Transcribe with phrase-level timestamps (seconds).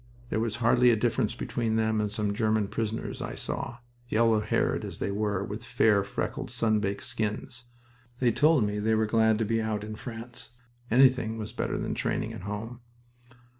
[0.31, 3.77] There was hardly a difference between them and some German prisoners I saw,
[4.09, 7.65] yellow haired as they were, with fair, freckled, sun baked skins.
[8.19, 10.49] They told me they were glad to be out in France.
[10.89, 12.81] Anything was better than training at home.